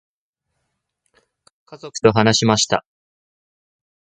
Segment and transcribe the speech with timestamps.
[1.67, 2.83] 家族と話しました。